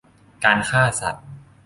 [0.43, 1.25] การฆ่าสัตว์